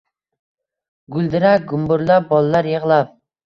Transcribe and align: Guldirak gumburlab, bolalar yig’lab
Guldirak 1.17 1.69
gumburlab, 1.75 2.29
bolalar 2.35 2.75
yig’lab 2.75 3.17